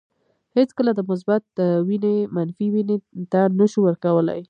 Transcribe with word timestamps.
هیڅکله 0.55 0.91
د 0.95 0.99
مثبت 1.11 1.43
وینه 1.87 2.13
منفي 2.35 2.67
وینې 2.73 2.95
ته 3.31 3.41
نشو 3.59 3.79
ورکولای. 3.83 4.39